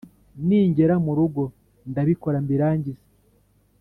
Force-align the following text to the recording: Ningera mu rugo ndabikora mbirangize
Ningera 0.47 0.95
mu 1.05 1.11
rugo 1.17 1.43
ndabikora 1.89 2.37
mbirangize 2.45 3.03